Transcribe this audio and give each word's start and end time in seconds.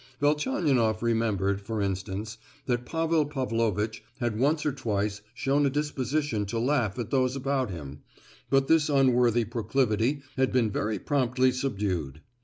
Velchaninoff 0.19 1.03
remembered, 1.03 1.61
for 1.61 1.79
instance, 1.79 2.39
that 2.65 2.87
Pavel 2.87 3.23
Pavlovitch 3.23 4.03
had 4.19 4.39
once 4.39 4.65
or 4.65 4.71
twice 4.71 5.21
shown 5.35 5.63
a 5.63 5.69
disposition 5.69 6.47
to 6.47 6.57
laugh 6.57 6.97
at 6.97 7.11
those 7.11 7.35
about 7.35 7.69
him, 7.69 8.01
but 8.49 8.67
this 8.67 8.89
unworthy 8.89 9.43
proclivity 9.45 10.23
had 10.37 10.51
been 10.51 10.71
very 10.71 10.97
promptly 10.97 11.51
subdued. 11.51 12.21